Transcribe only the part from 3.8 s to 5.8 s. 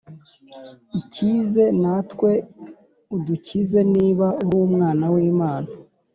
niba urumwan w’imana